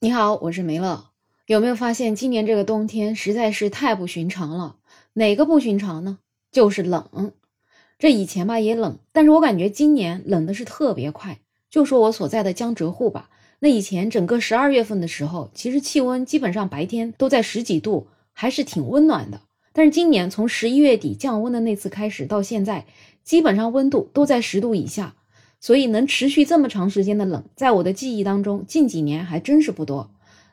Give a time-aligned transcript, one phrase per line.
[0.00, 1.06] 你好，我是梅乐。
[1.46, 4.76] 有没有发现今年这个冬天实在是太不寻常了？
[5.14, 6.20] 哪个不寻常呢？
[6.52, 7.32] 就是冷。
[7.98, 11.40] 这以前吧也冷，但是我感觉今年冷的是特别快。
[11.68, 19.40] 就说我所在的江浙沪吧，那以前整个十二月份的时候，其实气温基本上白天都在十几度，还是挺温暖的。
[19.72, 22.86] 但是今年从十一月底降温的那次开始到现在，
[23.24, 25.16] 基本上温度都在十度以下。
[25.60, 30.10] 所以能持续这么长时间的冷，在我的记忆当中，近几年还真是不多。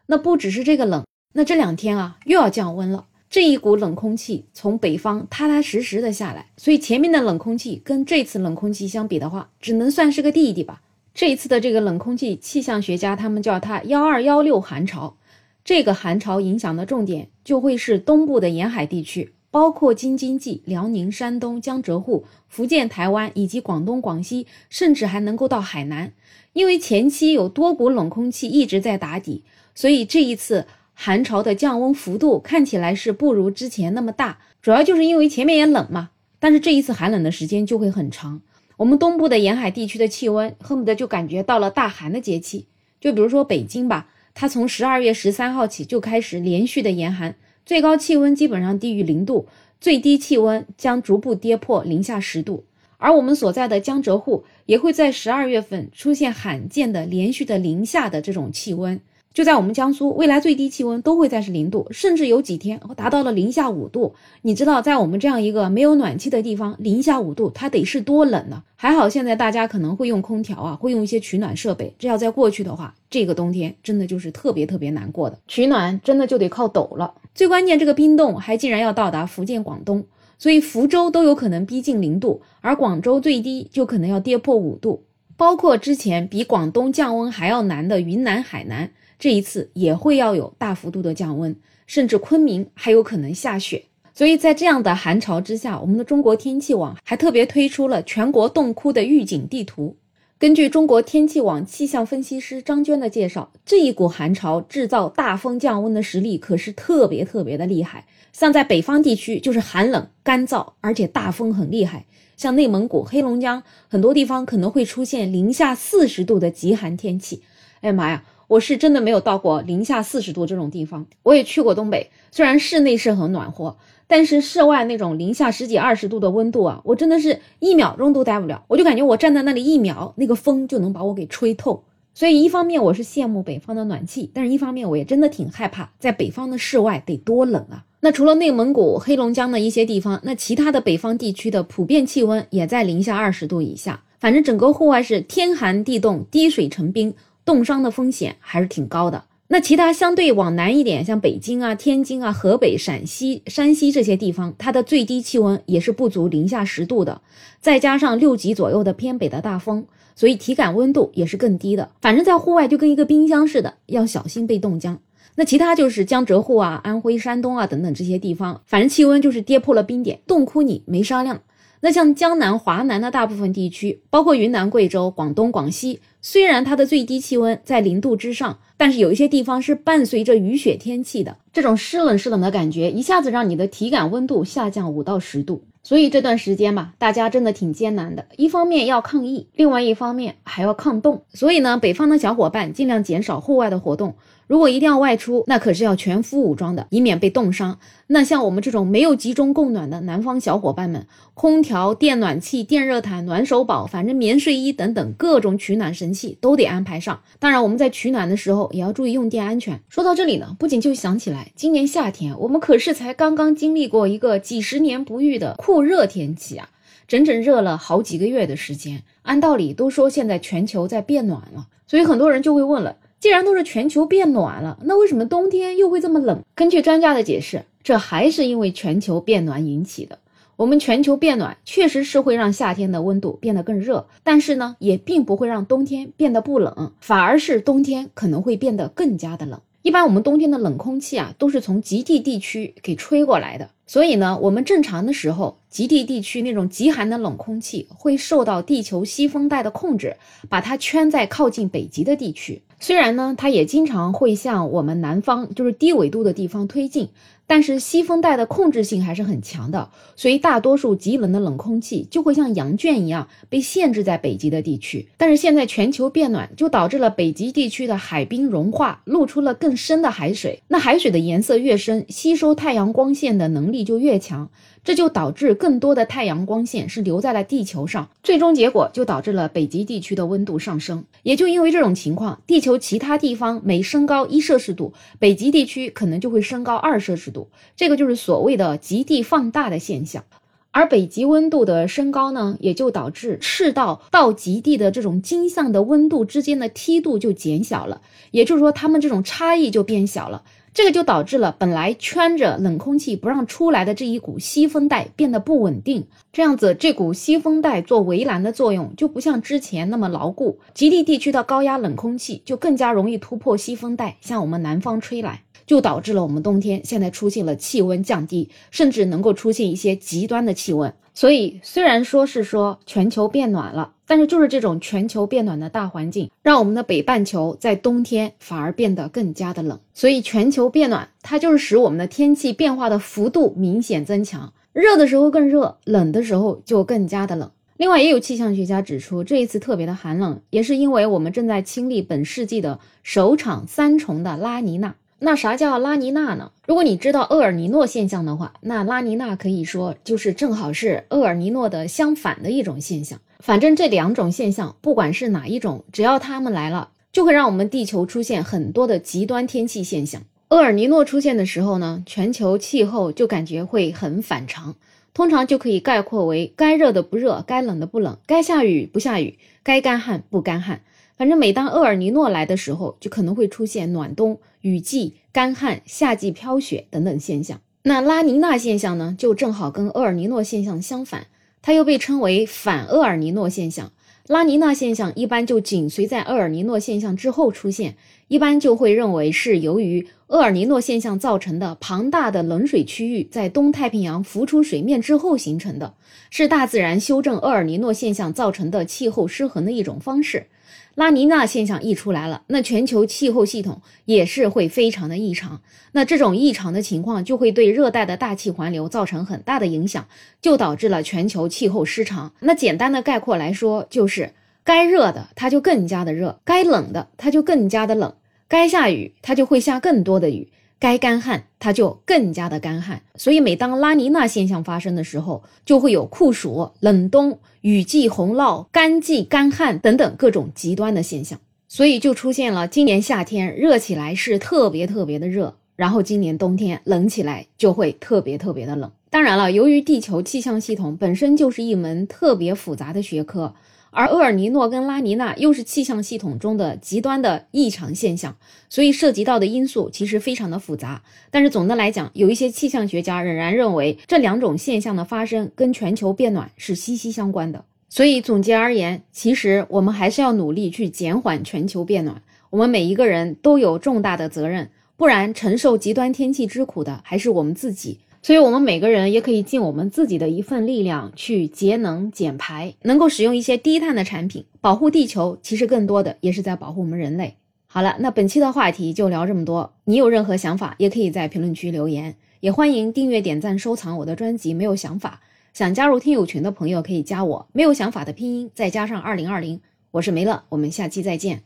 [0.07, 3.05] 那不只是这个冷，那这两天啊又要降温了。
[3.29, 10.81] 这一股冷空气从北方踏踏实实的下来，所以前面的冷空气跟这次冷空气相比的话，只能算是个弟弟吧。
[11.13, 15.17] 这一次的这个冷空气，气象学家他们叫它幺二幺六寒潮。
[15.63, 19.33] 这个寒潮影响的重点就会是东部的沿海地区。
[19.55, 26.11] 包括京津冀、辽宁、山东、江浙沪、福建、台湾以及广东、广西，甚至还能够到海南。
[26.51, 34.39] 因为前期有多股冷空气一直在打底，所以这一次寒潮的降温幅度看起来是不如之前那么大。
[34.61, 38.41] 主要就是因为前面也冷嘛，但是这一次寒冷的时间就会很长。
[38.75, 42.65] 我们东部的沿海地区的气温恨不得就感觉到了大寒的节气。
[42.99, 47.35] 就比如说北京吧，它从十二月十三号起就开始连续的严寒。
[47.65, 49.47] 最高气温基本上低于零度，
[49.81, 52.63] 最低气温将逐步跌破零下十度，
[52.97, 58.99] 而我们所在的江浙沪也会在十二月份出现罕见的连续的零下的这种气温。
[59.33, 64.15] 就在我们江苏，未来最低气温都会在是零度，甚至有几天达到了零下五度。
[64.43, 68.63] 你知道，在我们这样一个没有暖气的地方，零下五度它得是多冷呢？
[68.77, 71.93] 还好现在大家可能会用空调啊，会用一些取暖设备。
[71.99, 77.13] 这要在过去的话，这个冬天真的就是特别特别难过的，取暖真的就得靠抖了。
[77.35, 80.05] 最关键，这个冰冻还竟然要到达福建、广东，
[80.39, 85.03] 所以福州都有可能逼近零度，而广州最低就可能要跌破五度。
[85.35, 88.89] 包括之前比广东降温还要难的云南、海南。
[89.19, 91.53] 这一次也会要有大幅度的降温，
[91.87, 93.83] 甚至昆明还有可能下雪。
[94.13, 99.97] 所以在这样的寒潮之下，我们的中国天气网还特别推出了全国冻窟的预警地图。
[100.37, 108.05] 根据中国天气网气象分析师张娟的介绍，这一股寒潮制造大风降温的实力可是特别特别的厉害。
[108.33, 112.05] 像在北方地区就是寒冷干燥，而且大风很厉害。
[112.35, 117.41] 像内蒙古、黑龙江很多地方可能会出现零下四十度的极寒天气。
[117.79, 118.25] 哎呀妈呀！
[118.47, 131.83] 我是真的没有到过零下四十度这种地方，我也去过东北，虽然室内是很暖和，但是室外那种零下十几二十度的温度啊，我真的是一秒钟都待不了，我就感觉我站在那里一秒，那个风就能把我给吹透。
[132.13, 137.83] 所以一方面我是羡慕北方的暖气，但是一方面我也真的挺害怕，在北方的室外得多冷啊！
[137.99, 147.13] 那除了内蒙古、黑龙江的一些地方，那其他的北方地区的普遍气温也在零下二十度以下，反正整个户外是天寒地冻，滴水成冰。
[147.45, 149.23] 冻伤的风险还是挺高的。
[149.47, 157.21] 那其他相对往南一点，像北京啊、天津啊、河北、陕西、山西这些地方，它的最低气温也是不足零下十度的。
[157.61, 159.85] 再加上六级左右的偏北的大风，
[160.15, 161.91] 所以体感温度也是更低的。
[162.01, 164.99] 反正，在户外就跟一个冰箱似的，要小心被冻僵。
[165.35, 171.41] 那其他就是江浙沪啊、安徽、山东啊等等这些地方，反正气温就是跌破了冰点，冻哭你没商量。
[171.85, 185.63] 那像江南、华南的大部分地区，包括云南、贵州、广东、广西，虽然它的最低气温在零度之上，但是有一些地方是伴随着雨雪天气的，这种湿冷湿冷的感觉，一下子让你的体感温度下降五到十度。
[185.83, 191.21] 所以这段时间吧，大家真的挺艰难的，一方面要抗疫，另外一方面还要抗冻。
[191.29, 194.15] 所以呢，北方的小伙伴尽量减少户外的活动。
[194.47, 197.79] 如果一定要外出，那可是要全副武装的，以免被冻伤。
[198.07, 207.21] 那像我们这种没有集中供暖的南方小伙伴们，空调、电暖气、电热毯、暖手宝，反正棉睡衣等等各种取暖神器都得安排上。
[207.39, 209.79] 当然，我们在取暖的时候也要注意用电安全。
[209.89, 216.69] 说到这里呢，不仅就想起来，今年夏天我们可是才刚刚经历过一个几十年不遇的酷热天气啊，
[217.07, 219.03] 整整热了好几个月的时间。
[219.23, 222.97] 按道理都说现在全球在变暖了，所以很多人就会问了。
[223.19, 226.43] 既然都是全球变暖了，那为什么冬天又会这么冷？
[226.53, 230.19] 根据专家的解释，这还是因为全球变暖引起的。
[230.57, 239.59] 我们全球变暖确实是会让夏天的温度变得更热，但是呢，也并不会让冬天变得不冷，反而是冬天可能会变得更加的冷。
[239.85, 250.17] 一般我们冬天的冷空气啊，都是从极地地区给吹过来的，所以呢，我们正常的时候，极地地区那种极寒的冷空气会受到地球西风带的控制，
[250.49, 252.63] 把它圈在靠近北极的地区。
[252.79, 257.09] 虽然呢，它也经常会向我们南方就是低纬度的地方推进，
[257.47, 265.07] 但是西风带的控制性还是很强的，所以大多数极冷的冷空气就会像羊圈一样被限制在北极的地区。
[265.17, 270.61] 但是现在全球变暖，就导致了北极地区的海冰融化，露出了更深的海水。
[270.69, 274.49] 那海水的颜色越深，吸收太阳光线的能力就越强，
[274.83, 281.03] 这就导致更多的太阳光线是留在了地球上，最终结果就导致了北极地区的温度上升。
[281.23, 287.49] 也就因为这种情况，地球其他地方每升高一摄氏度，北极地区可能就会升高二摄氏度度。
[287.75, 290.23] 这个就是所谓的极地放大的现象，
[290.71, 298.01] 而北极温度的升高呢，也就导致赤道到极地的这种经向的温度之间的梯度就减小了，
[298.31, 300.43] 也就是说，它们这种差异就变小了。
[300.75, 315.43] 这个就导致了本来圈着冷空气不让出来的这一股西风带变得不稳定，这样子这股西风带做围栏的作用就不像之前那么牢固，极地地区的高压冷空气就更加容易突破西风带向我们南方吹来。
[315.65, 320.93] 就导致了我们冬天现在出现了气温降低，甚至能够出现一些极端的气温。
[321.15, 329.79] 所以虽然说是说全球变暖了，但是就是这种全球变暖的大环境，让我们的北半球在冬天反而变得更加的冷。
[329.93, 337.49] 所以全球变暖，它就是使我们的天气变化的幅度明显增强，热的时候更热，冷的时候就更加的冷。
[337.77, 344.95] 另外，也有气象学家指出，这一次特别的寒冷，也是因为我们正在经历本世纪的首场三重的拉尼娜。
[345.19, 346.51] 那啥叫拉尼娜呢？
[346.67, 353.19] 如果你知道厄尔尼诺现象的话，那拉尼娜可以说就是正好是厄尔尼诺的相反的一种现象。
[353.39, 360.21] 反正这两种现象，不管是哪一种，只要它们来了，就会让我们地球出现很多的极端天气现象。
[360.49, 364.75] 厄尔尼诺出现的时候呢，全球气候就感觉会很反常，
[365.13, 370.81] 通常就可以概括为该热的不热，该冷的不冷，该下雨不下雨，该干旱不干旱。
[371.17, 377.61] 反正每当厄尔尼诺来的时候，就可能会出现暖冬、雨季、干旱、夏季飘雪等等现象。
[377.83, 381.27] 那拉尼娜现象呢，就正好跟厄尔尼诺现象相反，
[381.61, 383.91] 它又被称为反厄尔尼诺现象。
[384.25, 387.95] 拉尼娜现象一般就紧随在厄尔尼诺现象之后出现，
[388.27, 395.93] 一般就会认为是由于厄尔尼诺现象造成的庞大的冷水区域在东太平洋浮出水面之后形成的，
[396.31, 400.47] 是大自然修正厄尔尼诺现象造成的气候失衡的一种方式。
[400.95, 405.61] 拉尼娜现象一出来了，那全球气候系统也是会非常的异常。
[405.91, 410.07] 那这种异常的情况就会对热带的大气环流造成很大的影响，
[410.41, 412.33] 就导致了全球气候失常。
[412.39, 414.31] 那简单的概括来说，就是
[414.65, 418.15] 该热的它就更加的热，该冷的它就更加的冷，
[418.47, 420.49] 该下雨它就会下更多的雨。
[420.77, 423.01] 该干旱，它就更加的干旱。
[423.15, 431.39] 所以，每当拉尼娜现象发生的时候，就会有酷暑、冷冬、雨季洪涝、干季干旱等等各种极端的现象。
[431.69, 438.91] 所以，就出现了今年夏天热起来是特别特别的热，然后今年冬天冷起来就会特别特别的冷。
[439.15, 443.55] 当然了，由于地球气象系统本身就是一门特别复杂的学科。
[443.89, 448.35] 而厄尔尼诺跟拉尼娜又是气象系统中的极端的异常现象，
[448.69, 451.01] 所以涉及到的因素其实非常的复杂。
[451.31, 457.63] 但是总的来讲，有一些气象学家仍然认为这两种现象的发生跟全球变暖是息息相关的。
[457.87, 462.21] 所以总结而言，其实我们还是要努力去减缓全球变暖。
[462.49, 467.99] 我们每一个人都有重大的责任，不然承受极端天气之苦的还是我们自己。
[468.25, 475.37] 所以，我们每个人也可以尽我们自己的一份力量去节能减排，能够使用一些低碳的产品，保护地球。
[475.43, 477.35] 其实，更多的也是在保护我们人类。
[477.67, 479.73] 好了，那本期的话题就聊这么多。
[479.83, 484.55] 你有任何想法，也可以在评论区留言，也欢迎订阅、点赞、收藏我的专辑。
[484.55, 485.21] 没有想法，
[485.53, 487.47] 想加入听友群的朋友可以加我。
[487.53, 491.43] 没有想法的拼音再加上二零二零，我是梅乐，我们下期再见。